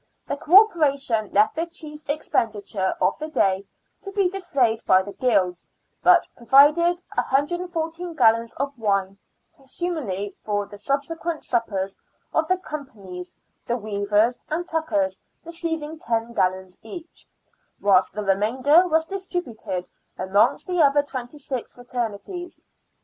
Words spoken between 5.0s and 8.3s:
the guilds, but provided 114